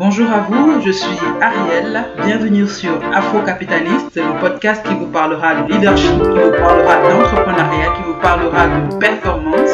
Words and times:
Bonjour 0.00 0.30
à 0.30 0.40
vous, 0.48 0.80
je 0.80 0.92
suis 0.92 1.18
Ariel. 1.42 2.06
Bienvenue 2.24 2.66
sur 2.66 2.92
Afro-Capitaliste, 3.14 4.16
le 4.16 4.40
podcast 4.40 4.82
qui 4.82 4.94
vous 4.94 5.08
parlera 5.08 5.56
de 5.56 5.70
leadership, 5.70 6.22
qui 6.22 6.38
vous 6.38 6.52
parlera 6.58 6.96
d'entrepreneuriat, 7.02 7.92
qui 7.94 8.02
vous 8.04 8.18
parlera 8.18 8.66
de 8.66 8.96
performance. 8.96 9.68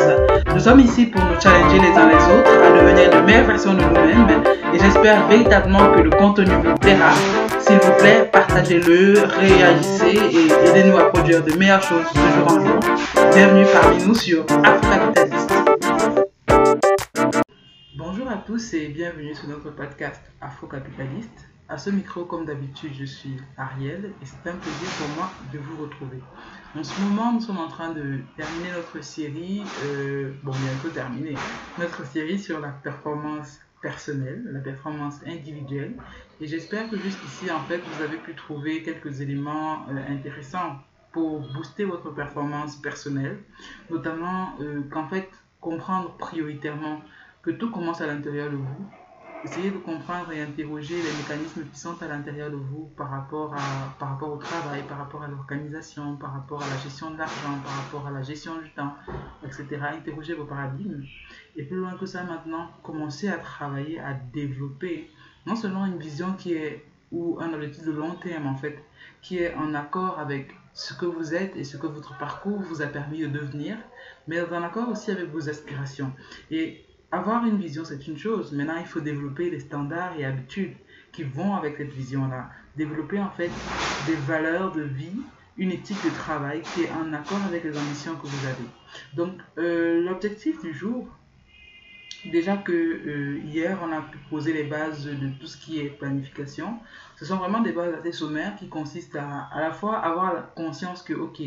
Nous 0.52 0.58
sommes 0.58 0.80
ici 0.80 1.06
pour 1.06 1.22
nous 1.22 1.40
challenger 1.40 1.78
les 1.78 1.96
uns 1.96 2.08
les 2.08 2.16
autres 2.16 2.60
à 2.60 2.76
devenir 2.76 3.10
de 3.10 3.24
meilleures 3.24 3.46
versions 3.46 3.74
de 3.74 3.82
nous-mêmes 3.82 4.42
et 4.74 4.78
j'espère 4.80 5.28
véritablement 5.28 5.92
que 5.92 6.00
le 6.00 6.10
contenu 6.10 6.50
vous 6.56 6.74
plaira. 6.74 7.12
S'il 7.60 7.76
vous 7.76 7.92
plaît, 7.96 8.28
partagez-le, 8.32 9.14
réagissez 9.38 10.18
et 10.32 10.68
aidez-nous 10.68 10.98
à 10.98 11.04
produire 11.12 11.44
de 11.44 11.56
meilleures 11.56 11.84
choses 11.84 12.12
de 12.12 12.18
jour 12.18 12.48
en 12.48 12.66
jour. 12.66 12.80
Bienvenue 13.32 13.66
parmi 13.72 14.04
nous 14.04 14.14
sur 14.16 14.44
Afro-Capitaliste. 14.64 15.35
Tous 18.46 18.74
et 18.74 18.86
bienvenue 18.86 19.34
sur 19.34 19.48
notre 19.48 19.70
podcast 19.70 20.22
Afro-Capitaliste. 20.40 21.48
À 21.68 21.78
ce 21.78 21.90
micro, 21.90 22.24
comme 22.24 22.44
d'habitude, 22.44 22.92
je 22.94 23.04
suis 23.04 23.36
Ariel 23.56 24.12
et 24.22 24.24
c'est 24.24 24.48
un 24.48 24.54
plaisir 24.54 24.88
pour 24.98 25.08
moi 25.16 25.30
de 25.52 25.58
vous 25.58 25.82
retrouver. 25.82 26.20
En 26.76 26.84
ce 26.84 27.00
moment, 27.00 27.32
nous 27.32 27.40
sommes 27.40 27.58
en 27.58 27.66
train 27.66 27.90
de 27.92 28.20
terminer 28.36 28.70
notre 28.76 29.02
série, 29.02 29.64
euh, 29.86 30.30
bon, 30.44 30.52
bientôt 30.52 30.90
terminer, 30.90 31.34
notre 31.80 32.06
série 32.06 32.38
sur 32.38 32.60
la 32.60 32.68
performance 32.68 33.58
personnelle, 33.82 34.44
la 34.52 34.60
performance 34.60 35.18
individuelle. 35.26 35.96
Et 36.40 36.46
j'espère 36.46 36.88
que 36.88 36.96
jusqu'ici, 36.98 37.50
en 37.50 37.64
fait, 37.64 37.78
vous 37.78 38.02
avez 38.04 38.18
pu 38.18 38.36
trouver 38.36 38.84
quelques 38.84 39.22
éléments 39.22 39.88
euh, 39.88 39.96
intéressants 40.08 40.76
pour 41.10 41.40
booster 41.52 41.84
votre 41.84 42.10
performance 42.10 42.76
personnelle, 42.76 43.38
notamment 43.90 44.54
euh, 44.60 44.82
qu'en 44.88 45.08
fait, 45.08 45.28
comprendre 45.60 46.16
prioritairement 46.16 47.00
que 47.46 47.52
tout 47.52 47.70
commence 47.70 48.00
à 48.00 48.08
l'intérieur 48.08 48.50
de 48.50 48.56
vous. 48.56 48.90
Essayez 49.44 49.70
de 49.70 49.78
comprendre 49.78 50.32
et 50.32 50.42
interroger 50.42 50.96
les 50.96 51.12
mécanismes 51.16 51.64
qui 51.72 51.78
sont 51.78 52.02
à 52.02 52.08
l'intérieur 52.08 52.50
de 52.50 52.56
vous 52.56 52.90
par 52.96 53.08
rapport, 53.08 53.54
à, 53.54 53.94
par 54.00 54.08
rapport 54.08 54.32
au 54.32 54.36
travail, 54.36 54.82
par 54.88 54.98
rapport 54.98 55.22
à 55.22 55.28
l'organisation, 55.28 56.16
par 56.16 56.32
rapport 56.32 56.60
à 56.60 56.68
la 56.68 56.76
gestion 56.78 57.12
de 57.12 57.18
l'argent, 57.18 57.56
par 57.62 57.84
rapport 57.84 58.06
à 58.08 58.10
la 58.10 58.22
gestion 58.22 58.60
du 58.60 58.68
temps, 58.70 58.94
etc. 59.44 59.80
Interrogez 59.96 60.34
vos 60.34 60.46
paradigmes. 60.46 61.04
Et 61.54 61.62
plus 61.62 61.76
loin 61.76 61.94
que 61.94 62.06
ça 62.06 62.24
maintenant, 62.24 62.68
commencez 62.82 63.28
à 63.28 63.38
travailler, 63.38 64.00
à 64.00 64.14
développer 64.14 65.08
non 65.46 65.54
seulement 65.54 65.86
une 65.86 65.98
vision 65.98 66.32
qui 66.32 66.54
est, 66.54 66.84
ou 67.12 67.38
un 67.40 67.52
objectif 67.52 67.84
de 67.84 67.92
long 67.92 68.16
terme 68.16 68.48
en 68.48 68.56
fait, 68.56 68.76
qui 69.22 69.38
est 69.38 69.54
en 69.54 69.72
accord 69.74 70.18
avec 70.18 70.50
ce 70.72 70.94
que 70.94 71.06
vous 71.06 71.32
êtes 71.32 71.54
et 71.54 71.62
ce 71.62 71.76
que 71.76 71.86
votre 71.86 72.18
parcours 72.18 72.58
vous 72.58 72.82
a 72.82 72.86
permis 72.86 73.20
de 73.20 73.28
devenir, 73.28 73.78
mais 74.26 74.40
en 74.40 74.62
accord 74.64 74.88
aussi 74.88 75.12
avec 75.12 75.30
vos 75.30 75.48
aspirations. 75.48 76.12
Et 76.50 76.85
avoir 77.12 77.44
une 77.46 77.56
vision, 77.56 77.84
c'est 77.84 78.06
une 78.06 78.18
chose. 78.18 78.52
Maintenant, 78.52 78.76
il 78.78 78.86
faut 78.86 79.00
développer 79.00 79.50
des 79.50 79.60
standards 79.60 80.18
et 80.18 80.24
habitudes 80.24 80.74
qui 81.12 81.22
vont 81.22 81.54
avec 81.54 81.76
cette 81.76 81.92
vision-là. 81.92 82.50
Développer 82.76 83.20
en 83.20 83.30
fait 83.30 83.50
des 84.06 84.16
valeurs 84.26 84.72
de 84.72 84.82
vie, 84.82 85.22
une 85.56 85.72
éthique 85.72 86.02
de 86.04 86.10
travail 86.10 86.62
qui 86.74 86.82
est 86.82 86.90
en 86.90 87.12
accord 87.12 87.40
avec 87.48 87.64
les 87.64 87.76
ambitions 87.76 88.14
que 88.16 88.26
vous 88.26 88.46
avez. 88.46 88.68
Donc, 89.14 89.32
euh, 89.58 90.02
l'objectif 90.02 90.60
du 90.60 90.74
jour, 90.74 91.08
déjà 92.30 92.56
que 92.56 92.72
euh, 92.72 93.38
hier, 93.44 93.78
on 93.82 93.92
a 93.92 94.04
poser 94.28 94.52
les 94.52 94.64
bases 94.64 95.06
de 95.06 95.28
tout 95.40 95.46
ce 95.46 95.56
qui 95.56 95.80
est 95.80 95.88
planification. 95.88 96.78
Ce 97.16 97.24
sont 97.24 97.36
vraiment 97.36 97.60
des 97.60 97.72
bases 97.72 97.94
assez 97.94 98.12
sommaires 98.12 98.56
qui 98.56 98.68
consistent 98.68 99.16
à 99.16 99.48
à 99.52 99.60
la 99.60 99.72
fois 99.72 99.98
avoir 99.98 100.34
la 100.34 100.42
conscience 100.42 101.02
que, 101.02 101.14
ok, 101.14 101.40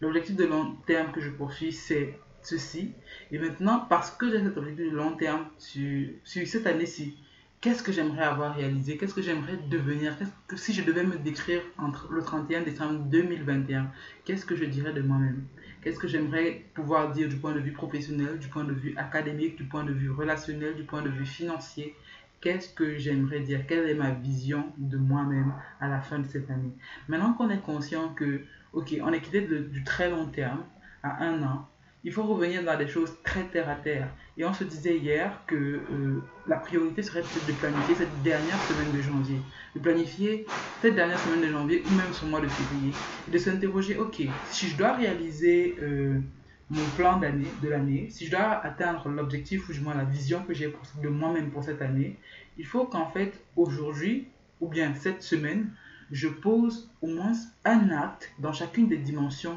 l'objectif 0.00 0.36
de 0.36 0.44
long 0.44 0.74
terme 0.86 1.12
que 1.12 1.20
je 1.20 1.30
poursuis, 1.30 1.72
c'est 1.72 2.18
ceci. 2.46 2.92
Et 3.30 3.38
maintenant, 3.38 3.80
parce 3.88 4.10
que 4.10 4.30
j'ai 4.30 4.42
cet 4.42 4.56
objectif 4.56 4.90
de 4.90 4.96
long 4.96 5.16
terme 5.16 5.46
sur, 5.58 6.08
cette 6.24 6.66
année-ci, 6.66 7.16
qu'est-ce 7.60 7.82
que 7.82 7.92
j'aimerais 7.92 8.24
avoir 8.24 8.54
réalisé? 8.54 8.96
Qu'est-ce 8.96 9.14
que 9.14 9.22
j'aimerais 9.22 9.58
devenir? 9.68 10.16
Si 10.56 10.72
je 10.72 10.82
devais 10.82 11.04
me 11.04 11.16
décrire 11.16 11.62
entre 11.78 12.12
le 12.12 12.22
31 12.22 12.62
décembre 12.62 13.00
2021, 13.06 13.90
qu'est-ce 14.24 14.46
que 14.46 14.56
je 14.56 14.64
dirais 14.64 14.92
de 14.92 15.00
moi-même? 15.00 15.44
Qu'est-ce 15.82 15.98
que 15.98 16.08
j'aimerais 16.08 16.64
pouvoir 16.74 17.12
dire 17.12 17.28
du 17.28 17.36
point 17.36 17.52
de 17.52 17.60
vue 17.60 17.72
professionnel, 17.72 18.38
du 18.38 18.48
point 18.48 18.64
de 18.64 18.72
vue 18.72 18.94
académique, 18.96 19.56
du 19.56 19.64
point 19.64 19.84
de 19.84 19.92
vue 19.92 20.10
relationnel, 20.10 20.74
du 20.74 20.84
point 20.84 21.02
de 21.02 21.10
vue 21.10 21.26
financier? 21.26 21.94
Qu'est-ce 22.40 22.68
que 22.68 22.98
j'aimerais 22.98 23.40
dire? 23.40 23.66
Quelle 23.66 23.88
est 23.88 23.94
ma 23.94 24.10
vision 24.10 24.72
de 24.76 24.98
moi-même 24.98 25.52
à 25.80 25.88
la 25.88 26.00
fin 26.00 26.18
de 26.18 26.26
cette 26.26 26.50
année? 26.50 26.72
Maintenant 27.08 27.32
qu'on 27.32 27.48
est 27.48 27.60
conscient 27.60 28.10
que, 28.10 28.42
ok, 28.74 28.94
on 29.02 29.12
est 29.12 29.20
quitté 29.20 29.40
du 29.40 29.84
très 29.84 30.10
long 30.10 30.26
terme 30.26 30.62
à 31.02 31.24
un 31.24 31.42
an, 31.42 31.68
il 32.04 32.12
faut 32.12 32.22
revenir 32.22 32.62
dans 32.62 32.76
des 32.76 32.86
choses 32.86 33.12
très 33.24 33.44
terre 33.44 33.68
à 33.68 33.76
terre. 33.76 34.08
Et 34.36 34.44
on 34.44 34.52
se 34.52 34.64
disait 34.64 34.98
hier 34.98 35.40
que 35.46 35.54
euh, 35.54 36.22
la 36.46 36.56
priorité 36.56 37.02
serait 37.02 37.22
peut-être 37.22 37.46
de 37.46 37.52
planifier 37.52 37.94
cette 37.94 38.22
dernière 38.22 38.60
semaine 38.62 38.92
de 38.92 39.00
janvier. 39.00 39.40
De 39.74 39.80
planifier 39.80 40.44
cette 40.82 40.94
dernière 40.94 41.18
semaine 41.18 41.40
de 41.40 41.50
janvier 41.50 41.82
ou 41.86 41.94
même 41.94 42.12
ce 42.12 42.26
mois 42.26 42.40
de 42.40 42.48
février. 42.48 42.92
Et 43.26 43.30
de 43.30 43.38
s'interroger, 43.38 43.96
ok, 43.96 44.22
si 44.50 44.68
je 44.68 44.76
dois 44.76 44.92
réaliser 44.92 45.76
euh, 45.80 46.20
mon 46.68 46.84
plan 46.96 47.18
d'année, 47.18 47.48
de 47.62 47.68
l'année, 47.70 48.08
si 48.10 48.26
je 48.26 48.32
dois 48.32 48.52
atteindre 48.62 49.08
l'objectif 49.08 49.66
ou 49.70 49.72
du 49.72 49.80
moins 49.80 49.94
la 49.94 50.04
vision 50.04 50.42
que 50.42 50.52
j'ai 50.52 50.74
de 51.02 51.08
moi-même 51.08 51.50
pour 51.50 51.64
cette 51.64 51.80
année, 51.80 52.18
il 52.58 52.66
faut 52.66 52.84
qu'en 52.84 53.06
fait, 53.06 53.40
aujourd'hui, 53.56 54.28
ou 54.60 54.68
bien 54.68 54.92
cette 54.94 55.22
semaine, 55.22 55.70
je 56.10 56.28
pose 56.28 56.90
au 57.00 57.06
moins 57.06 57.32
un 57.64 57.88
acte 57.90 58.30
dans 58.38 58.52
chacune 58.52 58.88
des 58.88 58.98
dimensions 58.98 59.56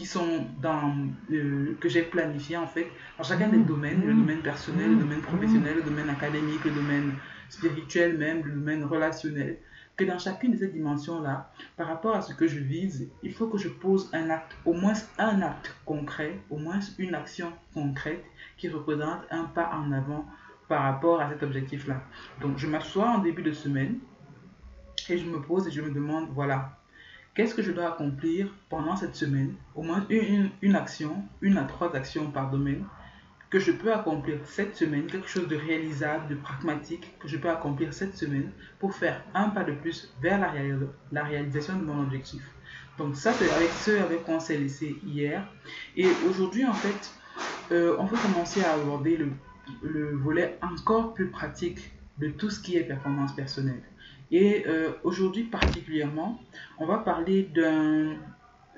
qui 0.00 0.06
sont 0.06 0.46
dans 0.62 0.94
euh, 1.30 1.76
que 1.78 1.90
j'ai 1.90 2.00
planifié 2.00 2.56
en 2.56 2.66
fait 2.66 2.90
dans 3.18 3.22
chacun 3.22 3.48
des 3.48 3.58
domaines, 3.58 4.00
le 4.02 4.14
domaine 4.14 4.40
personnel, 4.40 4.92
le 4.92 4.96
domaine 4.96 5.20
professionnel, 5.20 5.76
le 5.76 5.82
domaine 5.82 6.08
académique, 6.08 6.64
le 6.64 6.70
domaine 6.70 7.12
spirituel 7.50 8.16
même, 8.16 8.42
le 8.42 8.52
domaine 8.52 8.82
relationnel, 8.82 9.58
que 9.98 10.04
dans 10.04 10.18
chacune 10.18 10.52
de 10.52 10.56
ces 10.56 10.68
dimensions-là, 10.68 11.52
par 11.76 11.88
rapport 11.88 12.16
à 12.16 12.22
ce 12.22 12.32
que 12.32 12.48
je 12.48 12.60
vise, 12.60 13.10
il 13.22 13.34
faut 13.34 13.48
que 13.48 13.58
je 13.58 13.68
pose 13.68 14.08
un 14.14 14.30
acte, 14.30 14.56
au 14.64 14.72
moins 14.72 14.94
un 15.18 15.42
acte 15.42 15.76
concret, 15.84 16.40
au 16.48 16.56
moins 16.56 16.80
une 16.98 17.14
action 17.14 17.52
concrète 17.74 18.24
qui 18.56 18.70
représente 18.70 19.20
un 19.30 19.44
pas 19.44 19.70
en 19.74 19.92
avant 19.92 20.24
par 20.66 20.84
rapport 20.84 21.20
à 21.20 21.28
cet 21.28 21.42
objectif-là. 21.42 22.00
Donc 22.40 22.56
je 22.56 22.66
m'assois 22.66 23.06
en 23.06 23.18
début 23.18 23.42
de 23.42 23.52
semaine 23.52 23.98
et 25.10 25.18
je 25.18 25.26
me 25.26 25.42
pose 25.42 25.68
et 25.68 25.70
je 25.70 25.82
me 25.82 25.90
demande, 25.90 26.30
voilà, 26.32 26.79
Qu'est-ce 27.40 27.54
que 27.54 27.62
je 27.62 27.72
dois 27.72 27.94
accomplir 27.94 28.48
pendant 28.68 28.96
cette 28.96 29.14
semaine? 29.14 29.54
Au 29.74 29.82
moins 29.82 30.04
une, 30.10 30.76
action, 30.76 31.24
une 31.40 31.56
à 31.56 31.64
trois 31.64 31.96
actions 31.96 32.30
par 32.30 32.50
domaine 32.50 32.84
que 33.48 33.58
je 33.58 33.72
peux 33.72 33.94
accomplir 33.94 34.40
cette 34.44 34.76
semaine, 34.76 35.06
quelque 35.06 35.26
chose 35.26 35.48
de 35.48 35.56
réalisable, 35.56 36.28
de 36.28 36.34
pragmatique 36.34 37.16
que 37.18 37.28
je 37.28 37.38
peux 37.38 37.48
accomplir 37.48 37.94
cette 37.94 38.14
semaine 38.14 38.52
pour 38.78 38.94
faire 38.94 39.24
un 39.32 39.48
pas 39.48 39.64
de 39.64 39.72
plus 39.72 40.12
vers 40.20 40.38
la, 40.38 40.50
réal- 40.50 40.90
la 41.12 41.24
réalisation 41.24 41.78
de 41.78 41.82
mon 41.82 42.02
objectif. 42.02 42.42
Donc 42.98 43.16
ça, 43.16 43.32
c'est 43.32 43.50
avec 43.50 43.70
ce 43.70 43.92
avec 43.92 44.24
quoi 44.24 44.34
on 44.34 44.40
s'est 44.40 44.58
laissé 44.58 44.94
hier. 45.02 45.50
Et 45.96 46.08
aujourd'hui, 46.28 46.66
en 46.66 46.74
fait, 46.74 47.10
euh, 47.72 47.96
on 47.98 48.06
peut 48.06 48.18
commencer 48.18 48.62
à 48.62 48.74
aborder 48.74 49.16
le 49.16 50.10
volet 50.14 50.58
encore 50.60 51.14
plus 51.14 51.30
pratique 51.30 51.90
de 52.18 52.28
tout 52.28 52.50
ce 52.50 52.60
qui 52.60 52.76
est 52.76 52.84
performance 52.84 53.34
personnelle. 53.34 53.80
Et 54.30 54.64
euh, 54.66 54.92
aujourd'hui 55.04 55.44
particulièrement, 55.44 56.40
on 56.78 56.86
va 56.86 56.98
parler 56.98 57.42
d'un 57.54 58.14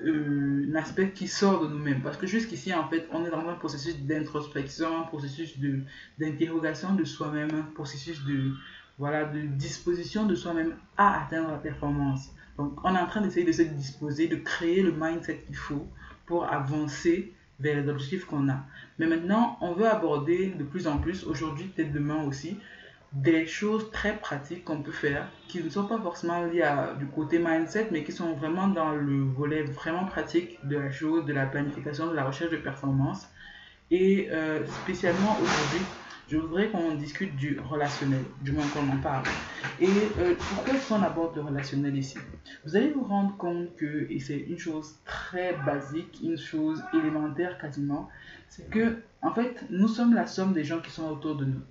euh, 0.03 0.73
aspect 0.75 1.11
qui 1.11 1.27
sort 1.27 1.61
de 1.61 1.67
nous-mêmes. 1.67 2.01
Parce 2.01 2.17
que 2.17 2.27
jusqu'ici, 2.27 2.73
en 2.73 2.87
fait, 2.89 3.07
on 3.11 3.25
est 3.25 3.29
dans 3.29 3.47
un 3.47 3.55
processus 3.55 3.99
d'introspection, 3.99 5.01
un 5.01 5.03
processus 5.03 5.59
de- 5.59 5.81
d'interrogation 6.19 6.95
de, 6.95 7.03
soi-même, 7.03 7.49
un 7.53 7.73
processus 7.73 8.23
de, 8.25 8.51
voilà, 8.97 9.25
de 9.25 9.41
disposition 9.41 10.25
de 10.25 10.35
soi-même 10.35 10.75
à 10.97 11.23
atteindre 11.23 11.51
la 11.51 11.57
performance. 11.57 12.29
Donc, 12.57 12.73
on 12.83 12.95
est 12.95 12.99
en 12.99 13.07
train 13.07 13.21
d'essayer 13.21 13.45
de 13.45 13.51
se 13.51 13.61
disposer, 13.61 14.27
de 14.27 14.35
créer 14.35 14.81
le 14.81 14.91
mindset 14.91 15.43
qu'il 15.45 15.55
faut 15.55 15.87
pour 16.25 16.45
avancer 16.51 17.33
vers 17.59 17.81
les 17.81 17.87
objectifs 17.89 18.25
qu'on 18.25 18.49
a. 18.49 18.65
Mais 18.99 19.07
maintenant, 19.07 19.57
on 19.61 19.73
veut 19.73 19.87
aborder 19.87 20.47
de 20.57 20.63
plus 20.63 20.87
en 20.87 20.97
plus, 20.97 21.23
aujourd'hui, 21.25 21.65
peut-être 21.65 21.91
demain 21.91 22.23
aussi, 22.23 22.57
des 23.13 23.45
choses 23.45 23.91
très 23.91 24.17
pratiques 24.17 24.65
qu'on 24.65 24.81
peut 24.81 24.91
faire 24.91 25.27
qui 25.47 25.63
ne 25.63 25.69
sont 25.69 25.85
pas 25.85 25.99
forcément 25.99 26.43
liées 26.45 26.63
à, 26.63 26.95
du 26.95 27.05
côté 27.05 27.37
mindset, 27.37 27.89
mais 27.91 28.03
qui 28.03 28.11
sont 28.11 28.33
vraiment 28.33 28.67
dans 28.67 28.91
le 28.91 29.21
volet 29.23 29.63
vraiment 29.63 30.05
pratique 30.05 30.57
de 30.67 30.77
la 30.77 30.91
chose, 30.91 31.25
de 31.25 31.33
la 31.33 31.45
planification, 31.45 32.07
de 32.07 32.15
la 32.15 32.25
recherche 32.25 32.51
de 32.51 32.57
performance. 32.57 33.27
Et 33.91 34.29
euh, 34.31 34.65
spécialement 34.65 35.37
aujourd'hui, 35.39 35.85
je 36.27 36.37
voudrais 36.37 36.69
qu'on 36.69 36.95
discute 36.95 37.35
du 37.35 37.59
relationnel, 37.59 38.23
du 38.41 38.51
moins 38.53 38.65
qu'on 38.73 38.89
en 38.89 38.97
parle. 38.97 39.25
Et 39.79 39.85
euh, 40.17 40.33
pourquoi 40.49 40.73
est-ce 40.73 40.89
qu'on 40.89 41.03
aborde 41.03 41.35
le 41.35 41.43
relationnel 41.43 41.95
ici? 41.95 42.17
Vous 42.65 42.75
allez 42.75 42.89
vous 42.89 43.03
rendre 43.03 43.37
compte 43.37 43.75
que, 43.75 44.07
et 44.09 44.19
c'est 44.19 44.39
une 44.39 44.57
chose 44.57 44.95
très 45.05 45.55
basique, 45.63 46.19
une 46.23 46.37
chose 46.37 46.83
élémentaire 46.95 47.59
quasiment, 47.59 48.09
c'est 48.49 48.67
que, 48.71 49.03
en 49.21 49.31
fait, 49.35 49.65
nous 49.69 49.87
sommes 49.87 50.15
la 50.15 50.25
somme 50.25 50.53
des 50.53 50.63
gens 50.63 50.79
qui 50.79 50.89
sont 50.89 51.07
autour 51.11 51.35
de 51.35 51.45
nous. 51.45 51.61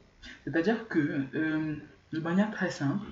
C'est-à-dire 0.45 0.89
que, 0.89 1.27
euh, 1.35 1.77
de 2.13 2.21
manière 2.21 2.51
très 2.51 2.71
simple, 2.71 3.07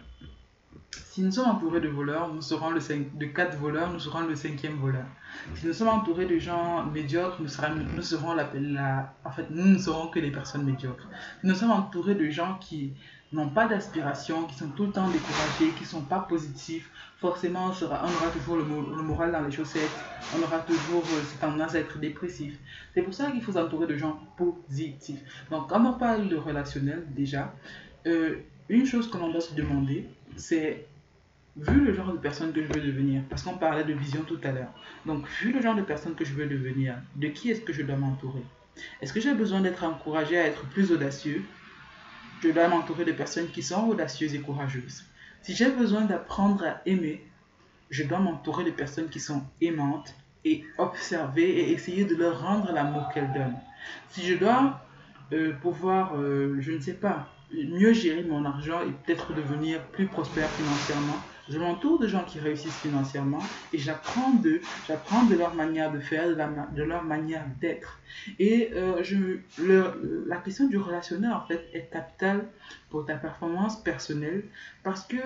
si 0.93 1.23
nous 1.23 1.33
sommes 1.33 1.49
entourés 1.49 1.81
de 1.81 1.89
voleurs, 1.89 2.33
nous 2.33 2.43
serons 2.43 2.71
le 2.71 2.81
de 2.81 3.27
quatre 3.27 3.57
voleurs, 3.59 3.93
nous 3.93 3.99
serons 3.99 4.21
le 4.21 4.35
cinquième 4.35 4.77
voleur. 4.77 5.07
Si 5.55 5.67
nous 5.67 5.73
sommes 5.73 5.89
entourés 5.89 6.27
de 6.27 6.39
gens 6.39 6.85
médiocres, 6.87 7.41
nous 7.41 7.49
serons, 7.49 7.75
nous 7.75 8.35
la, 8.35 9.15
en 9.25 9.31
fait, 9.31 9.47
nous 9.51 9.67
ne 9.67 9.79
serons 9.79 10.09
que 10.09 10.19
les 10.19 10.31
personnes 10.31 10.65
médiocres. 10.65 11.09
Si 11.41 11.47
nous 11.47 11.55
sommes 11.55 11.71
entourés 11.71 12.15
de 12.15 12.29
gens 12.31 12.59
qui 12.61 12.93
n'ont 13.33 13.49
pas 13.49 13.67
d'aspiration, 13.67 14.45
qui 14.45 14.57
sont 14.57 14.69
tout 14.71 14.87
le 14.87 14.93
temps 14.93 15.09
découragés, 15.09 15.73
qui 15.77 15.83
ne 15.83 15.89
sont 15.89 16.03
pas 16.03 16.21
positifs, 16.21 16.91
forcément 17.21 17.67
on, 17.67 17.85
aura 17.85 18.31
toujours 18.33 18.57
le, 18.57 18.65
moral 19.03 19.33
dans 19.33 19.43
les 19.43 19.53
chaussettes, 19.53 19.91
on 20.37 20.43
aura 20.43 20.61
toujours 20.61 21.05
euh, 21.05 21.23
cette 21.29 21.41
tendance 21.41 21.75
à 21.75 21.81
être 21.81 21.99
dépressif. 21.99 22.59
C'est 22.95 23.03
pour 23.03 23.13
ça 23.13 23.31
qu'il 23.31 23.43
faut 23.43 23.53
s'entourer 23.53 23.87
de 23.87 23.97
gens 23.97 24.19
positifs. 24.37 25.21
Donc 25.51 25.69
quand 25.69 25.85
on 25.85 25.99
parle 25.99 26.29
de 26.29 26.37
relationnel, 26.37 27.05
déjà, 27.11 27.55
euh, 28.07 28.37
une 28.71 28.87
chose 28.87 29.11
que 29.11 29.19
l'on 29.19 29.31
doit 29.31 29.43
se 29.43 29.55
demander, 29.55 30.09
c'est 30.37 30.87
vu 31.57 31.85
le 31.85 31.93
genre 31.93 32.13
de 32.13 32.19
personne 32.19 32.53
que 32.53 32.63
je 32.63 32.73
veux 32.73 32.81
devenir, 32.81 33.23
parce 33.29 33.43
qu'on 33.43 33.59
parlait 33.59 33.85
de 33.85 33.93
vision 33.93 34.23
tout 34.23 34.39
à 34.43 34.53
l'heure, 34.53 34.73
donc 35.05 35.27
vu 35.43 35.53
le 35.53 35.61
genre 35.61 35.75
de 35.75 35.83
personne 35.83 36.15
que 36.15 36.25
je 36.25 36.33
veux 36.33 36.47
devenir, 36.47 36.95
de 37.17 37.29
qui 37.29 37.51
est-ce 37.51 37.61
que 37.61 37.73
je 37.73 37.83
dois 37.83 37.97
m'entourer? 37.97 38.45
Est-ce 39.03 39.13
que 39.13 39.21
j'ai 39.21 39.35
besoin 39.35 39.61
d'être 39.61 39.85
encouragé 39.85 40.39
à 40.39 40.47
être 40.47 40.65
plus 40.69 40.91
audacieux? 40.91 41.45
Je 42.43 42.49
dois 42.49 42.69
m'entourer 42.69 43.05
de 43.05 43.13
personnes 43.13 43.49
qui 43.49 43.63
sont 43.63 43.89
audacieuses 43.89 44.35
et 44.35 44.41
courageuses. 44.41 45.05
Si 45.43 45.55
j'ai 45.55 45.71
besoin 45.71 46.03
d'apprendre 46.03 46.65
à 46.65 46.81
aimer, 46.87 47.25
je 47.91 48.05
dois 48.05 48.19
m'entourer 48.19 48.65
de 48.65 48.71
personnes 48.71 49.09
qui 49.09 49.21
sont 49.21 49.43
aimantes 49.61 50.15
et 50.45 50.65
observer 50.79 51.49
et 51.49 51.73
essayer 51.73 52.05
de 52.05 52.15
leur 52.15 52.43
rendre 52.43 52.73
l'amour 52.73 53.09
qu'elles 53.13 53.33
donnent. 53.33 53.59
Si 54.09 54.27
je 54.27 54.35
dois 54.35 54.81
euh, 55.33 55.53
pouvoir, 55.61 56.17
euh, 56.17 56.57
je 56.61 56.73
ne 56.73 56.81
sais 56.81 56.95
pas, 56.95 57.29
mieux 57.53 57.93
gérer 57.93 58.23
mon 58.23 58.45
argent 58.45 58.81
et 58.83 58.93
peut-être 58.93 59.35
devenir 59.35 59.83
plus 59.89 60.07
prospère 60.07 60.53
financièrement, 60.53 61.25
je 61.51 61.59
m'entoure 61.59 61.99
de 61.99 62.07
gens 62.07 62.25
qui 62.25 62.39
réussissent 62.39 62.79
financièrement 62.79 63.43
et 63.73 63.79
j'apprends 63.79 64.31
d'eux, 64.35 64.61
j'apprends 64.87 65.25
de 65.25 65.35
leur 65.35 65.55
manière 65.55 65.91
de 65.93 65.99
faire, 65.99 66.29
de, 66.29 66.83
leur 66.83 67.03
manière 67.03 67.45
d'être. 67.61 67.99
Et 68.39 68.71
euh, 68.75 69.03
la 70.27 70.37
question 70.37 70.69
du 70.69 70.79
relationnel, 70.79 71.33
en 71.33 71.45
fait, 71.45 71.69
est 71.73 71.91
capitale 71.91 72.47
pour 72.89 73.05
ta 73.05 73.17
performance 73.17 73.83
personnelle 73.83 74.45
parce 74.85 75.05
que 75.07 75.17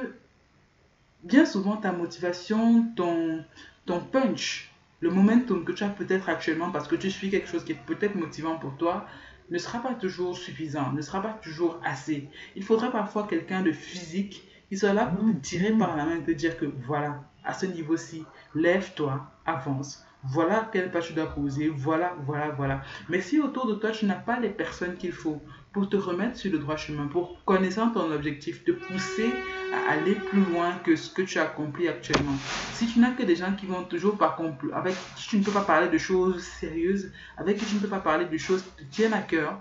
bien 1.25 1.45
souvent, 1.45 1.77
ta 1.77 1.93
motivation, 1.93 2.87
ton, 2.97 3.45
ton 3.85 4.01
punch, 4.01 4.73
le 5.01 5.11
momentum 5.11 5.65
que 5.65 5.73
tu 5.73 5.85
as 5.85 5.91
peut-être 5.91 6.31
actuellement 6.31 6.71
parce 6.71 6.89
que 6.89 6.97
tu 6.97 7.11
suis 7.11 7.29
quelque 7.29 7.49
chose 7.49 7.65
qui 7.65 7.73
est 7.73 7.87
peut-être 7.87 8.15
motivant 8.15 8.57
pour 8.57 8.75
toi, 8.79 9.07
ne 9.51 9.59
sera 9.59 9.81
pas 9.81 9.93
toujours 9.93 10.39
suffisant, 10.39 10.93
ne 10.93 11.03
sera 11.03 11.21
pas 11.21 11.39
toujours 11.43 11.79
assez. 11.85 12.29
Il 12.57 12.65
faudra 12.65 12.91
parfois 12.91 13.27
quelqu'un 13.29 13.61
de 13.61 13.73
physique 13.73 14.43
il 14.71 14.79
soit 14.79 14.93
là 14.93 15.07
pour 15.07 15.25
te 15.25 15.37
tirer 15.39 15.73
par 15.73 15.97
la 15.97 16.05
main 16.05 16.17
et 16.17 16.23
te 16.23 16.31
dire 16.31 16.57
que 16.57 16.67
voilà, 16.87 17.23
à 17.45 17.53
ce 17.53 17.67
niveau-ci, 17.67 18.25
lève-toi, 18.55 19.21
avance. 19.47 20.05
Voilà 20.27 20.71
quel 20.73 20.91
pas 20.91 21.01
tu 21.01 21.13
dois 21.13 21.27
poser, 21.27 21.69
voilà, 21.69 22.17
voilà, 22.25 22.49
voilà. 22.49 22.83
Mais 23.11 23.21
si 23.21 23.39
autour 23.41 23.67
de 23.67 23.75
toi, 23.75 23.91
tu 23.91 24.07
n'as 24.07 24.15
pas 24.15 24.41
les 24.41 24.49
personnes 24.49 24.97
qu'il 24.97 25.13
faut 25.13 25.43
pour 25.73 25.89
te 25.91 25.97
remettre 25.97 26.39
sur 26.39 26.51
le 26.51 26.59
droit 26.59 26.77
chemin, 26.77 27.09
pour 27.09 27.45
connaissant 27.45 27.91
ton 27.91 28.11
objectif, 28.11 28.65
te 28.65 28.71
pousser 28.71 29.31
à 29.75 29.93
aller 29.93 30.15
plus 30.15 30.43
loin 30.45 30.73
que 30.85 30.97
ce 30.97 31.11
que 31.11 31.21
tu 31.23 31.39
as 31.39 31.43
accompli 31.43 31.89
actuellement. 31.89 32.37
Si 32.73 32.87
tu 32.87 33.01
n'as 33.01 33.11
que 33.11 33.23
des 33.23 33.37
gens 33.37 33.53
qui 33.55 33.67
vont 33.67 33.83
toujours 33.83 34.17
pas 34.17 34.39
avec 34.73 34.95
qui 35.17 35.29
tu 35.29 35.39
ne 35.39 35.45
peux 35.45 35.51
pas 35.51 35.63
parler 35.63 35.89
de 35.89 35.99
choses 35.99 36.43
sérieuses, 36.43 37.13
avec 37.37 37.59
qui 37.59 37.67
tu 37.67 37.75
ne 37.75 37.81
peux 37.81 37.89
pas 37.89 37.99
parler 37.99 38.25
de 38.25 38.39
choses 38.39 38.63
qui 38.63 38.85
te 38.85 38.91
tiennent 38.91 39.13
à 39.13 39.21
cœur, 39.21 39.61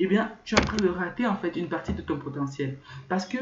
eh 0.00 0.06
bien, 0.06 0.32
tu 0.44 0.54
es 0.54 0.60
en 0.60 0.64
train 0.64 0.76
de 0.76 0.88
rater 0.88 1.26
en 1.26 1.36
fait 1.36 1.54
une 1.56 1.68
partie 1.68 1.92
de 1.92 2.02
ton 2.02 2.16
potentiel. 2.16 2.78
Parce 3.08 3.26
que 3.26 3.38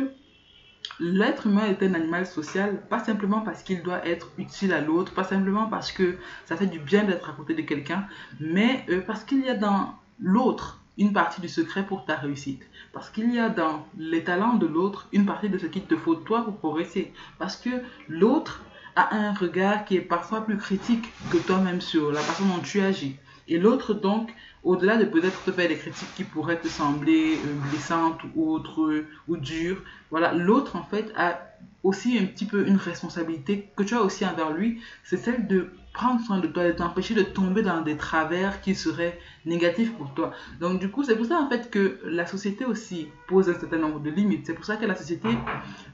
L'être 1.00 1.46
humain 1.46 1.66
est 1.66 1.82
un 1.82 1.94
animal 1.94 2.26
social, 2.26 2.80
pas 2.88 2.98
simplement 2.98 3.40
parce 3.40 3.62
qu'il 3.62 3.82
doit 3.82 4.06
être 4.06 4.30
utile 4.38 4.72
à 4.72 4.80
l'autre, 4.80 5.12
pas 5.12 5.24
simplement 5.24 5.66
parce 5.66 5.92
que 5.92 6.16
ça 6.44 6.56
fait 6.56 6.66
du 6.66 6.78
bien 6.78 7.04
d'être 7.04 7.30
à 7.30 7.32
côté 7.32 7.54
de 7.54 7.62
quelqu'un, 7.62 8.06
mais 8.40 8.84
euh, 8.88 9.00
parce 9.00 9.24
qu'il 9.24 9.44
y 9.44 9.48
a 9.48 9.54
dans 9.54 9.94
l'autre 10.20 10.80
une 10.98 11.12
partie 11.12 11.40
du 11.40 11.48
secret 11.48 11.84
pour 11.84 12.04
ta 12.04 12.16
réussite. 12.16 12.62
Parce 12.92 13.10
qu'il 13.10 13.32
y 13.32 13.38
a 13.38 13.48
dans 13.48 13.86
les 13.98 14.24
talents 14.24 14.54
de 14.54 14.66
l'autre 14.66 15.08
une 15.12 15.26
partie 15.26 15.48
de 15.48 15.58
ce 15.58 15.66
qu'il 15.66 15.84
te 15.84 15.96
faut 15.96 16.14
toi 16.14 16.44
pour 16.44 16.56
progresser. 16.56 17.12
Parce 17.38 17.56
que 17.56 17.82
l'autre 18.08 18.62
a 18.94 19.14
un 19.14 19.34
regard 19.34 19.84
qui 19.84 19.96
est 19.96 20.00
parfois 20.00 20.44
plus 20.46 20.56
critique 20.56 21.12
que 21.30 21.36
toi-même 21.36 21.82
sur 21.82 22.12
la 22.12 22.20
façon 22.20 22.46
dont 22.46 22.62
tu 22.62 22.80
agis. 22.80 23.16
Et 23.48 23.58
l'autre, 23.58 23.94
donc, 23.94 24.34
au-delà 24.64 24.96
de 24.96 25.04
peut-être 25.04 25.42
te 25.44 25.52
faire 25.52 25.68
des 25.68 25.76
critiques 25.76 26.14
qui 26.16 26.24
pourraient 26.24 26.60
te 26.60 26.68
sembler 26.68 27.36
euh, 27.36 27.70
blessantes 27.70 28.20
ou 28.34 28.50
autres 28.50 29.04
ou 29.28 29.36
dures, 29.36 29.82
voilà, 30.10 30.32
l'autre 30.32 30.76
en 30.76 30.82
fait 30.82 31.12
a 31.16 31.40
aussi 31.82 32.18
un 32.18 32.26
petit 32.26 32.46
peu 32.46 32.66
une 32.66 32.76
responsabilité 32.76 33.70
que 33.76 33.84
tu 33.84 33.94
as 33.94 34.02
aussi 34.02 34.26
envers 34.26 34.52
lui, 34.52 34.80
c'est 35.04 35.16
celle 35.16 35.46
de 35.46 35.70
prendre 35.92 36.20
soin 36.20 36.40
de 36.40 36.46
toi, 36.46 36.64
de 36.64 36.72
t'empêcher 36.72 37.14
de 37.14 37.22
tomber 37.22 37.62
dans 37.62 37.80
des 37.80 37.96
travers 37.96 38.60
qui 38.60 38.74
seraient 38.74 39.18
négatifs 39.46 39.92
pour 39.94 40.12
toi. 40.12 40.32
Donc 40.60 40.80
du 40.80 40.90
coup, 40.90 41.04
c'est 41.04 41.16
pour 41.16 41.26
ça 41.26 41.38
en 41.38 41.48
fait 41.48 41.70
que 41.70 42.00
la 42.04 42.26
société 42.26 42.64
aussi 42.64 43.08
pose 43.28 43.48
un 43.48 43.54
certain 43.54 43.78
nombre 43.78 44.00
de 44.00 44.10
limites. 44.10 44.46
C'est 44.46 44.54
pour 44.54 44.64
ça 44.64 44.76
que 44.76 44.84
la 44.84 44.96
société 44.96 45.28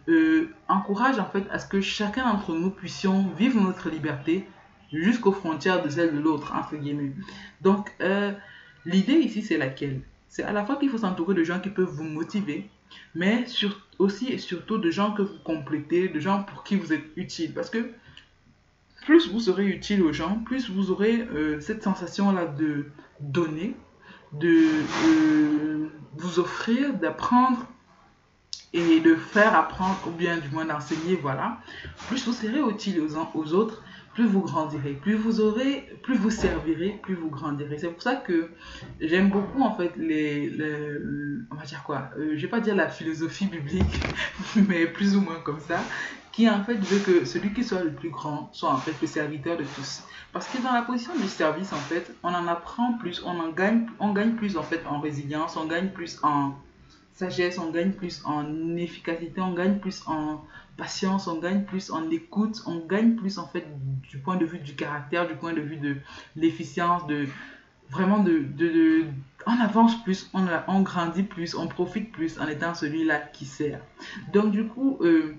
euh, 0.09 0.49
encourage 0.69 1.19
en 1.19 1.27
fait 1.27 1.45
à 1.51 1.59
ce 1.59 1.67
que 1.67 1.81
chacun 1.81 2.25
d'entre 2.25 2.53
nous 2.55 2.71
puissions 2.71 3.29
vivre 3.37 3.61
notre 3.61 3.91
liberté 3.91 4.47
jusqu'aux 4.93 5.33
frontières 5.33 5.83
de 5.83 5.89
celle 5.89 6.15
de 6.15 6.21
l'autre, 6.21 6.53
entre 6.55 6.77
guillemets. 6.77 7.13
Donc, 7.61 7.91
euh, 8.01 8.33
L'idée 8.85 9.15
ici, 9.15 9.43
c'est 9.43 9.59
laquelle? 9.59 10.01
C'est 10.29 10.43
à 10.43 10.53
la 10.53 10.65
fois 10.65 10.77
qu'il 10.77 10.89
faut 10.89 10.99
s'entourer 10.99 11.35
de 11.35 11.45
gens 11.45 11.61
qui 11.61 11.69
peuvent 11.69 11.91
vous 11.91 12.05
motiver, 12.05 12.69
mais 13.15 13.45
aussi 13.99 14.33
et 14.33 14.39
surtout 14.39 14.79
de 14.79 14.91
gens 14.91 15.13
que 15.13 15.23
vous 15.23 15.39
complétez, 15.45 16.09
de 16.09 16.19
gens 16.19 16.43
pour 16.43 16.65
qui 16.65 16.77
vous 16.77 16.93
êtes 16.93 17.05
utile. 17.17 17.53
Parce 17.53 17.71
que 17.71 17.91
plus 19.05 19.31
vous 19.31 19.41
serez 19.41 19.67
utile 19.67 20.03
aux 20.03 20.13
gens, 20.13 20.39
plus 20.45 20.71
vous 20.71 20.91
aurez 20.91 21.21
euh, 21.21 21.61
cette 21.61 21.83
sensation-là 21.83 22.47
de 22.47 22.87
donner, 23.21 23.77
de 24.33 24.67
vous 26.17 26.39
offrir, 26.39 26.95
d'apprendre 26.95 27.67
et 28.73 29.01
de 29.01 29.15
faire 29.15 29.55
apprendre, 29.55 30.01
ou 30.07 30.11
bien 30.11 30.39
du 30.39 30.49
moins 30.49 30.65
d'enseigner, 30.65 31.15
voilà. 31.17 31.59
Plus 32.09 32.25
vous 32.27 32.33
serez 32.33 32.61
utile 32.61 33.03
aux 33.35 33.53
autres, 33.53 33.83
plus 34.15 34.27
vous 34.27 34.43
grandirez, 34.43 34.93
plus 34.93 35.15
vous 35.15 35.41
aurez, 35.41 35.89
plus 36.03 36.17
vous 36.17 36.31
servirez, 36.31 37.01
plus 37.03 37.15
vous 37.15 37.31
grandirez. 37.31 37.79
C'est 37.79 37.89
pour 37.89 38.03
ça 38.03 38.17
que 38.17 38.51
j'aime 39.01 39.31
beaucoup 39.31 39.63
en 39.63 39.75
fait 39.75 39.93
les, 39.97 40.53
on 41.51 41.55
va 41.55 41.65
dire 41.65 41.83
quoi, 41.83 42.11
euh, 42.19 42.33
je 42.35 42.43
vais 42.43 42.49
pas 42.49 42.61
dire 42.61 42.75
la 42.75 42.89
philosophie 42.89 43.47
biblique, 43.47 44.01
mais 44.69 44.87
plus 44.87 45.17
ou 45.17 45.21
moins 45.23 45.41
comme 45.41 45.61
ça, 45.61 45.81
qui 46.33 46.49
en 46.49 46.63
fait 46.65 46.75
veut 46.75 46.99
que 46.99 47.25
celui 47.25 47.53
qui 47.53 47.65
soit 47.65 47.85
le 47.85 47.93
plus 47.93 48.11
grand 48.11 48.51
soit 48.53 48.71
en 48.71 48.79
fait 48.79 48.95
le 49.01 49.07
serviteur 49.07 49.57
de 49.57 49.65
tous. 49.65 50.03
Parce 50.33 50.47
que 50.49 50.63
dans 50.63 50.73
la 50.73 50.83
position 50.83 51.15
du 51.17 51.29
service 51.29 51.73
en 51.73 51.77
fait, 51.77 52.15
on 52.23 52.35
en 52.35 52.47
apprend 52.49 52.95
plus, 52.95 53.23
on 53.25 53.39
en 53.39 53.51
gagne, 53.51 53.87
on 53.99 54.13
gagne 54.13 54.35
plus 54.35 54.57
en 54.57 54.63
fait 54.63 54.83
en 54.87 55.01
résilience, 55.01 55.57
on 55.57 55.67
gagne 55.67 55.89
plus 55.89 56.19
en 56.23 56.55
sagesse, 57.13 57.59
on 57.59 57.71
gagne 57.71 57.93
plus 57.93 58.23
en 58.25 58.77
efficacité, 58.77 59.41
on 59.41 59.53
gagne 59.53 59.79
plus 59.79 60.03
en 60.07 60.45
patience, 60.77 61.27
on 61.29 61.39
gagne 61.39 61.65
plus 61.65 61.91
en 61.91 62.11
écoute, 62.11 62.63
on 62.67 62.79
gagne 62.79 63.15
plus 63.17 63.39
en 63.39 63.47
fait 63.47 63.67
du 64.11 64.19
point 64.19 64.37
de 64.37 64.47
vue 64.47 64.59
du 64.59 64.75
caractère, 64.75 65.29
du 65.29 65.35
point 65.35 65.53
de 65.53 65.61
vue 65.61 65.77
de 65.77 65.97
l'efficience, 66.37 67.07
de 67.07 67.27
vraiment 67.91 68.21
de, 68.21 68.39
de, 68.57 69.05
on 69.47 69.61
avance 69.61 70.03
plus, 70.03 70.31
on, 70.33 70.47
on 70.67 70.81
grandit 70.81 71.23
plus, 71.23 71.55
on 71.55 71.69
profite 71.69 72.11
plus 72.11 72.39
en 72.41 72.49
étant 72.49 72.75
celui-là 72.75 73.19
qui 73.19 73.45
sert. 73.45 73.81
Donc 74.33 74.51
du 74.51 74.67
coup, 74.67 74.99
euh, 75.03 75.37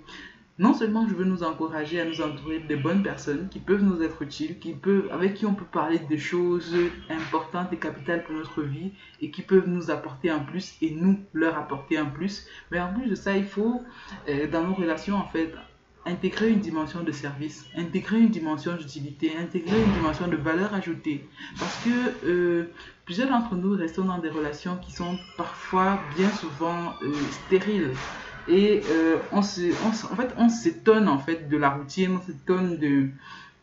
non 0.60 0.74
seulement 0.74 1.08
je 1.08 1.16
veux 1.16 1.26
nous 1.26 1.44
encourager 1.44 2.00
à 2.00 2.06
nous 2.06 2.22
entourer 2.22 2.60
des 2.60 2.76
bonnes 2.76 3.02
personnes 3.02 3.50
qui 3.50 3.60
peuvent 3.60 3.84
nous 3.84 4.04
être 4.04 4.22
utiles, 4.22 4.60
qui 4.60 4.74
peuvent, 4.74 5.10
avec 5.12 5.34
qui 5.34 5.46
on 5.46 5.56
peut 5.56 5.66
parler 5.66 6.00
des 6.10 6.18
choses 6.18 6.76
importantes 7.10 7.74
et 7.74 7.78
capitales 7.78 8.24
pour 8.24 8.36
notre 8.36 8.62
vie 8.62 8.92
et 9.22 9.32
qui 9.32 9.42
peuvent 9.42 9.68
nous 9.68 9.90
apporter 9.90 10.30
un 10.30 10.40
plus 10.40 10.76
et 10.82 10.92
nous 10.92 11.20
leur 11.34 11.58
apporter 11.58 11.98
un 11.98 12.06
plus. 12.06 12.48
Mais 12.72 12.80
en 12.80 12.94
plus 12.94 13.10
de 13.10 13.16
ça, 13.16 13.36
il 13.36 13.46
faut, 13.46 13.82
euh, 14.30 14.48
dans 14.48 14.64
nos 14.64 14.76
relations, 14.76 15.16
en 15.16 15.28
fait, 15.28 15.54
intégrer 16.06 16.50
une 16.50 16.60
dimension 16.60 17.02
de 17.02 17.12
service, 17.12 17.66
intégrer 17.76 18.20
une 18.20 18.30
dimension 18.30 18.76
d'utilité, 18.76 19.32
intégrer 19.38 19.82
une 19.82 19.94
dimension 19.94 20.28
de 20.28 20.36
valeur 20.36 20.74
ajoutée. 20.74 21.26
Parce 21.58 21.84
que 21.84 22.28
euh, 22.28 22.70
plusieurs 23.06 23.30
d'entre 23.30 23.56
nous 23.56 23.76
restons 23.76 24.04
dans 24.06 24.20
des 24.20 24.30
relations 24.30 24.78
qui 24.78 24.92
sont 24.92 25.18
parfois, 25.38 26.00
bien 26.16 26.30
souvent, 26.30 26.94
euh, 27.02 27.14
stériles 27.46 27.92
et 28.48 28.82
euh, 28.90 29.18
on, 29.32 29.42
se, 29.42 29.62
en 29.86 30.16
fait, 30.16 30.34
on 30.38 30.50
s'étonne 30.50 31.08
en 31.08 31.20
fait 31.20 31.48
de 31.48 31.58
la 31.58 31.70
routine, 31.70 32.18
on 32.18 32.22
s'étonne 32.22 32.78
de, 32.78 33.08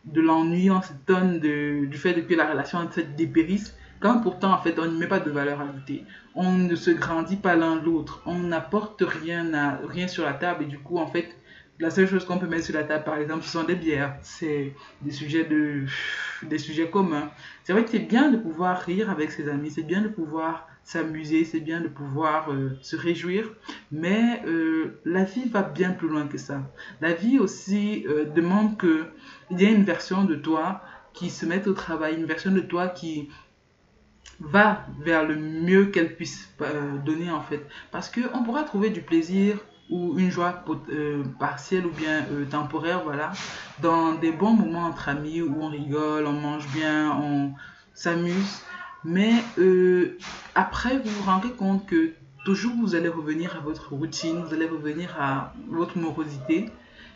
de 0.05 0.21
l'ennui, 0.21 0.71
on 0.71 0.81
s'étonne 0.81 1.39
du 1.39 1.97
fait 1.97 2.25
que 2.25 2.33
la 2.33 2.49
relation 2.49 2.79
en 2.79 2.87
fait 2.87 3.15
dépérisse, 3.15 3.75
quand 3.99 4.19
pourtant 4.21 4.53
en 4.53 4.57
fait 4.57 4.79
on 4.79 4.87
n'y 4.87 4.97
met 4.97 5.07
pas 5.07 5.19
de 5.19 5.29
valeur 5.29 5.61
ajoutée. 5.61 6.03
On 6.33 6.53
ne 6.53 6.75
se 6.75 6.91
grandit 6.91 7.35
pas 7.35 7.55
l'un 7.55 7.81
l'autre, 7.81 8.21
on 8.25 8.39
n'apporte 8.39 9.03
rien, 9.05 9.53
à, 9.53 9.79
rien 9.87 10.07
sur 10.07 10.23
la 10.23 10.33
table 10.33 10.63
et 10.63 10.67
du 10.67 10.79
coup 10.79 10.97
en 10.97 11.07
fait 11.07 11.35
la 11.81 11.89
seule 11.89 12.07
chose 12.07 12.25
qu'on 12.25 12.37
peut 12.37 12.47
mettre 12.47 12.65
sur 12.65 12.75
la 12.75 12.83
table, 12.83 13.03
par 13.03 13.17
exemple, 13.17 13.43
ce 13.43 13.49
sont 13.49 13.63
des 13.63 13.75
bières. 13.75 14.15
C'est 14.21 14.75
des 15.01 15.11
sujets, 15.11 15.45
de, 15.45 15.85
des 16.43 16.59
sujets 16.59 16.87
communs. 16.87 17.31
C'est 17.63 17.73
vrai 17.73 17.83
que 17.83 17.89
c'est 17.89 17.99
bien 17.99 18.29
de 18.29 18.37
pouvoir 18.37 18.79
rire 18.81 19.09
avec 19.09 19.31
ses 19.31 19.49
amis, 19.49 19.71
c'est 19.71 19.81
bien 19.81 20.01
de 20.01 20.07
pouvoir 20.07 20.67
s'amuser, 20.83 21.45
c'est 21.45 21.59
bien 21.59 21.81
de 21.81 21.87
pouvoir 21.87 22.51
euh, 22.51 22.77
se 22.81 22.95
réjouir, 22.95 23.49
mais 23.91 24.41
euh, 24.45 24.99
la 25.05 25.23
vie 25.23 25.47
va 25.47 25.61
bien 25.61 25.91
plus 25.91 26.07
loin 26.07 26.27
que 26.27 26.37
ça. 26.37 26.61
La 27.01 27.13
vie 27.13 27.39
aussi 27.39 28.05
euh, 28.07 28.25
demande 28.25 28.79
qu'il 28.79 29.59
y 29.59 29.65
ait 29.65 29.73
une 29.73 29.83
version 29.83 30.23
de 30.25 30.35
toi 30.35 30.81
qui 31.13 31.29
se 31.29 31.45
mette 31.45 31.67
au 31.67 31.73
travail, 31.73 32.15
une 32.15 32.25
version 32.25 32.51
de 32.51 32.61
toi 32.61 32.87
qui 32.87 33.29
va 34.39 34.85
vers 35.01 35.27
le 35.27 35.35
mieux 35.35 35.85
qu'elle 35.85 36.15
puisse 36.15 36.49
donner 37.05 37.29
en 37.29 37.41
fait. 37.41 37.63
Parce 37.91 38.09
qu'on 38.09 38.43
pourra 38.43 38.63
trouver 38.63 38.89
du 38.89 39.01
plaisir 39.01 39.57
ou 39.89 40.17
une 40.17 40.31
joie 40.31 40.63
partielle 41.37 41.85
ou 41.85 41.91
bien 41.91 42.25
temporaire, 42.49 43.03
voilà, 43.03 43.33
dans 43.81 44.13
des 44.13 44.31
bons 44.31 44.53
moments 44.53 44.85
entre 44.85 45.09
amis 45.09 45.41
où 45.41 45.61
on 45.61 45.67
rigole, 45.67 46.25
on 46.25 46.31
mange 46.31 46.67
bien, 46.69 47.11
on 47.11 47.53
s'amuse. 47.93 48.63
Mais 49.03 49.33
après, 50.55 50.97
vous 50.97 51.09
vous 51.09 51.23
rendrez 51.23 51.51
compte 51.51 51.85
que 51.85 52.11
toujours 52.45 52.75
vous 52.75 52.95
allez 52.95 53.09
revenir 53.09 53.55
à 53.55 53.59
votre 53.59 53.93
routine, 53.93 54.43
vous 54.43 54.53
allez 54.53 54.65
revenir 54.65 55.15
à 55.19 55.53
votre 55.69 55.97
morosité. 55.97 56.69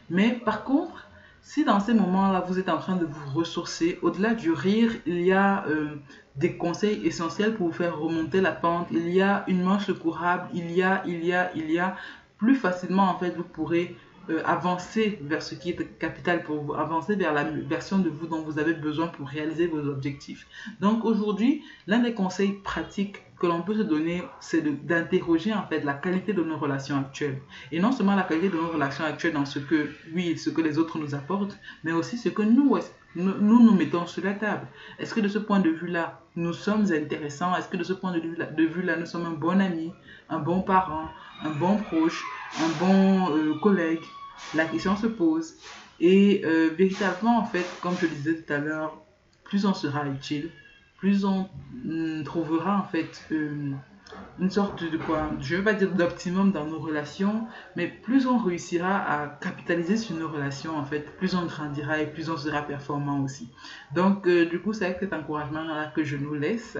Mais 0.10 0.32
par 0.32 0.64
contre, 0.64 1.08
si 1.42 1.64
dans 1.64 1.80
ces 1.80 1.94
moments-là, 1.94 2.42
vous 2.42 2.58
êtes 2.58 2.70
en 2.70 2.78
train 2.80 2.96
de 2.96 3.06
vous 3.06 3.30
ressourcer, 3.34 4.00
au-delà 4.02 4.34
du 4.34 4.52
rire, 4.52 4.92
il 5.06 5.22
y 5.22 5.32
a 5.32 5.64
euh, 5.68 5.96
des 6.36 6.58
conseils 6.58 7.06
essentiels 7.06 7.54
pour 7.54 7.68
vous 7.68 7.74
faire 7.74 7.98
remonter 7.98 8.42
la 8.42 8.52
pente. 8.52 8.88
Il 8.92 9.10
y 9.10 9.22
a 9.22 9.44
une 9.48 9.62
manche 9.62 9.92
courable, 9.94 10.48
il 10.54 10.72
y 10.72 10.82
a, 10.82 11.04
il 11.06 11.24
y 11.24 11.34
a, 11.34 11.52
il 11.56 11.70
y 11.70 11.80
a. 11.80 11.96
Plus 12.38 12.56
facilement, 12.56 13.04
en 13.04 13.18
fait, 13.18 13.30
vous 13.30 13.44
pourrez 13.44 13.96
euh, 14.30 14.42
avancer 14.46 15.20
vers 15.22 15.42
ce 15.42 15.56
qui 15.56 15.70
est 15.70 16.00
capital 16.00 16.44
pour 16.44 16.62
vous, 16.64 16.74
avancer 16.74 17.16
vers 17.16 17.34
la 17.34 17.44
version 17.44 18.00
de 18.00 18.10
vous 18.10 18.28
dont 18.28 18.42
vous 18.42 18.60
avez 18.60 18.74
besoin 18.74 19.08
pour 19.08 19.28
réaliser 19.28 19.68
vos 19.68 19.88
objectifs. 19.88 20.48
Donc 20.82 21.06
aujourd'hui, 21.06 21.64
l'un 21.88 22.00
des 22.00 22.14
conseils 22.14 22.54
pratiques 22.54 23.18
que 23.40 23.48
l'on 23.48 23.62
peut 23.62 23.76
se 23.76 23.82
donner, 23.82 24.24
c'est 24.40 24.62
d'interroger 24.86 25.54
en 25.54 25.68
fait 25.68 25.82
la 25.82 25.94
qualité 25.94 26.34
de 26.34 26.42
nos 26.44 26.58
relations 26.58 26.98
actuelles. 26.98 27.42
Et 27.72 27.80
non 27.80 27.92
seulement 27.92 28.16
la 28.16 28.24
qualité 28.24 28.50
de 28.50 28.56
nos 28.56 28.70
relations 28.70 29.04
actuelles 29.04 29.34
dans 29.34 29.46
ce 29.46 29.60
que, 29.60 29.90
oui, 30.14 30.38
ce 30.38 30.50
que 30.50 30.62
les 30.62 30.78
autres 30.80 30.98
nous 30.98 31.14
apportent, 31.16 31.58
mais 31.84 31.92
aussi 31.92 32.18
ce 32.18 32.30
que 32.30 32.42
nous, 32.42 32.78
nous 33.16 33.34
nous, 33.40 33.74
mettons 33.74 34.08
sur 34.08 34.24
la 34.24 34.34
table. 34.34 34.68
Est-ce 35.00 35.14
que 35.14 35.20
de 35.22 35.28
ce 35.28 35.40
point 35.40 35.60
de 35.60 35.70
vue-là, 35.70 36.22
nous 36.36 36.54
sommes 36.54 36.92
intéressants? 36.92 37.56
Est-ce 37.56 37.68
que 37.70 37.78
de 37.78 37.84
ce 37.84 37.94
point 37.94 38.12
de 38.12 38.64
vue-là, 38.64 38.96
nous 38.98 39.06
sommes 39.06 39.26
un 39.26 39.32
bon 39.32 39.62
ami, 39.62 39.94
un 40.30 40.40
bon 40.40 40.62
parent, 40.62 41.10
un 41.44 41.52
bon 41.52 41.78
proche, 41.78 42.24
un 42.60 42.70
bon 42.80 43.36
euh, 43.36 43.54
collègue 43.60 44.04
La 44.54 44.66
question 44.66 44.96
se 44.96 45.08
pose. 45.08 45.56
Et 46.00 46.42
euh, 46.46 46.70
véritablement, 46.78 47.40
en 47.40 47.46
fait, 47.46 47.66
comme 47.82 47.96
je 48.00 48.06
le 48.08 48.12
disais 48.12 48.42
tout 48.42 48.54
à 48.54 48.58
l'heure, 48.58 48.98
plus 49.44 49.66
on 49.66 49.74
sera 49.74 50.06
utile, 50.08 50.50
plus 50.98 51.26
on 51.26 51.48
mm, 51.86 52.24
trouvera 52.24 52.78
en 52.78 52.84
fait 52.84 53.26
euh, 53.32 53.72
une 54.40 54.50
sorte 54.50 54.84
de 54.84 54.98
quoi, 54.98 55.30
je 55.40 55.54
ne 55.54 55.60
veux 55.60 55.64
pas 55.64 55.74
dire 55.74 55.92
d'optimum 55.92 56.52
dans 56.52 56.66
nos 56.66 56.80
relations, 56.80 57.48
mais 57.76 57.88
plus 57.88 58.28
on 58.28 58.38
réussira 58.38 58.98
à 58.98 59.28
capitaliser 59.28 59.98
sur 59.98 60.16
nos 60.16 60.28
relations 60.28 60.78
en 60.78 60.84
fait, 60.84 61.16
plus 61.18 61.36
on 61.36 61.46
grandira 61.46 62.00
et 62.00 62.08
plus 62.08 62.30
on 62.30 62.38
sera 62.38 62.62
performant 62.62 63.24
aussi. 63.24 63.50
Donc 63.94 64.28
du 64.28 64.60
coup, 64.60 64.74
c'est 64.74 64.86
avec 64.86 65.00
cet 65.00 65.14
encouragement 65.14 65.64
là 65.64 65.92
que 65.96 66.04
je 66.04 66.18
nous 66.18 66.34
laisse 66.34 66.78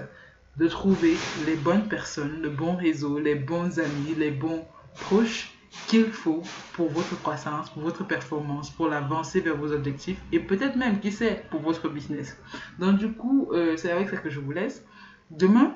de 0.56 0.68
trouver 0.68 1.14
les 1.46 1.56
bonnes 1.56 1.88
personnes, 1.88 2.40
le 2.42 2.50
bon 2.50 2.76
réseau, 2.76 3.18
les 3.18 3.34
bons 3.34 3.78
amis, 3.78 4.14
les 4.16 4.30
bons 4.30 4.66
proches 4.94 5.55
qu'il 5.88 6.06
faut 6.06 6.42
pour 6.72 6.90
votre 6.90 7.20
croissance, 7.20 7.70
pour 7.70 7.82
votre 7.82 8.06
performance, 8.06 8.70
pour 8.70 8.88
l'avancer 8.88 9.40
vers 9.40 9.56
vos 9.56 9.72
objectifs 9.72 10.18
et 10.32 10.40
peut-être 10.40 10.76
même, 10.76 11.00
qui 11.00 11.12
sait, 11.12 11.44
pour 11.50 11.60
votre 11.60 11.88
business. 11.88 12.36
Donc 12.78 12.98
du 12.98 13.12
coup, 13.12 13.48
euh, 13.52 13.76
c'est 13.76 13.90
avec 13.90 14.08
ça 14.08 14.16
que 14.16 14.30
je 14.30 14.40
vous 14.40 14.52
laisse. 14.52 14.84
Demain, 15.30 15.74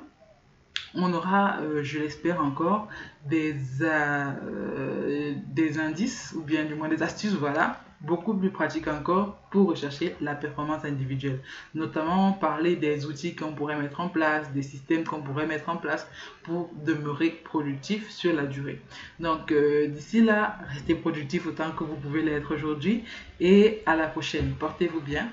on 0.95 1.13
aura, 1.13 1.61
euh, 1.61 1.83
je 1.83 1.99
l'espère 1.99 2.43
encore, 2.43 2.89
des, 3.27 3.55
euh, 3.83 5.35
des 5.47 5.79
indices 5.79 6.35
ou 6.37 6.43
bien 6.43 6.65
du 6.65 6.75
moins 6.75 6.89
des 6.89 7.03
astuces, 7.03 7.35
voilà, 7.35 7.81
beaucoup 8.01 8.35
plus 8.35 8.51
pratiques 8.51 8.89
encore 8.89 9.37
pour 9.51 9.69
rechercher 9.69 10.15
la 10.21 10.35
performance 10.35 10.85
individuelle. 10.85 11.41
Notamment 11.75 12.33
parler 12.33 12.77
des 12.77 13.07
outils 13.07 13.35
qu'on 13.35 13.53
pourrait 13.53 13.77
mettre 13.77 14.01
en 14.01 14.09
place, 14.09 14.51
des 14.53 14.63
systèmes 14.63 15.05
qu'on 15.05 15.23
pourrait 15.23 15.47
mettre 15.47 15.69
en 15.69 15.77
place 15.77 16.09
pour 16.43 16.71
demeurer 16.85 17.31
productif 17.31 18.11
sur 18.11 18.35
la 18.35 18.47
durée. 18.47 18.81
Donc 19.19 19.53
euh, 19.53 19.89
d'ici 19.89 20.23
là, 20.23 20.59
restez 20.69 20.95
productif 20.95 21.47
autant 21.47 21.73
que 21.73 21.85
vous 21.85 21.97
pouvez 21.97 22.23
l'être 22.23 22.55
aujourd'hui 22.55 23.05
et 23.39 23.83
à 23.87 23.97
la 23.97 24.07
prochaine. 24.07 24.55
Portez-vous 24.59 25.01
bien. 25.01 25.29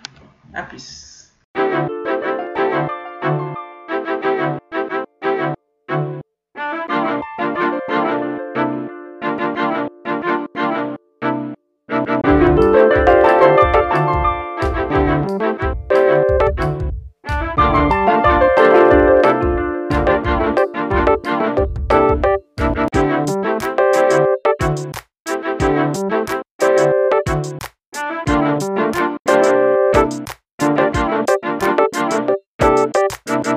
À 0.54 0.64
plus. 0.64 1.17